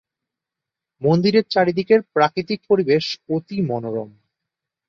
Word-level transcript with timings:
মন্দিরের 1.01 1.45
চারদিকের 1.49 1.99
প্রাকৃতিক 2.15 2.59
পরিবেশ 2.69 3.05
অতি 3.29 3.57
মনোরম। 3.61 4.09